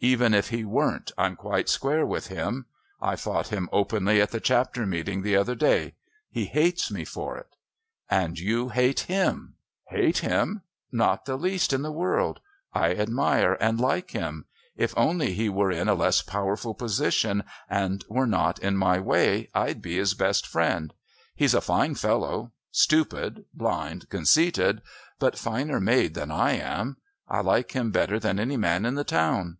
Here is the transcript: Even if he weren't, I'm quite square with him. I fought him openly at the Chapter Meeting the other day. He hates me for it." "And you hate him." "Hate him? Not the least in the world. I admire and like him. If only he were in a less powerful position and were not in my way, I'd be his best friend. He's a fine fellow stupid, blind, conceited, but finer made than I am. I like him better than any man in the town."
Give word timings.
Even 0.00 0.32
if 0.32 0.50
he 0.50 0.64
weren't, 0.64 1.10
I'm 1.18 1.34
quite 1.34 1.68
square 1.68 2.06
with 2.06 2.28
him. 2.28 2.66
I 3.02 3.16
fought 3.16 3.48
him 3.48 3.68
openly 3.72 4.20
at 4.22 4.30
the 4.30 4.38
Chapter 4.38 4.86
Meeting 4.86 5.22
the 5.22 5.34
other 5.34 5.56
day. 5.56 5.94
He 6.30 6.44
hates 6.44 6.88
me 6.88 7.04
for 7.04 7.36
it." 7.36 7.56
"And 8.08 8.38
you 8.38 8.68
hate 8.68 9.00
him." 9.00 9.54
"Hate 9.88 10.18
him? 10.18 10.62
Not 10.92 11.24
the 11.24 11.34
least 11.34 11.72
in 11.72 11.82
the 11.82 11.90
world. 11.90 12.38
I 12.72 12.90
admire 12.92 13.54
and 13.58 13.80
like 13.80 14.12
him. 14.12 14.44
If 14.76 14.94
only 14.96 15.32
he 15.32 15.48
were 15.48 15.72
in 15.72 15.88
a 15.88 15.94
less 15.94 16.22
powerful 16.22 16.74
position 16.74 17.42
and 17.68 18.04
were 18.08 18.24
not 18.28 18.60
in 18.60 18.76
my 18.76 19.00
way, 19.00 19.50
I'd 19.52 19.82
be 19.82 19.96
his 19.96 20.14
best 20.14 20.46
friend. 20.46 20.94
He's 21.34 21.54
a 21.54 21.60
fine 21.60 21.96
fellow 21.96 22.52
stupid, 22.70 23.46
blind, 23.52 24.08
conceited, 24.10 24.80
but 25.18 25.36
finer 25.36 25.80
made 25.80 26.14
than 26.14 26.30
I 26.30 26.52
am. 26.52 26.98
I 27.28 27.40
like 27.40 27.72
him 27.72 27.90
better 27.90 28.20
than 28.20 28.38
any 28.38 28.56
man 28.56 28.86
in 28.86 28.94
the 28.94 29.02
town." 29.02 29.58